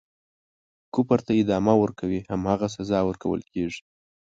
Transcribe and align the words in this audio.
کفر 0.93 1.19
ته 1.25 1.31
ادامه 1.41 1.73
ورکوي 1.79 2.19
هماغه 2.31 2.67
سزا 2.75 2.99
ورکوله 3.05 3.43
کیږي. 3.51 3.81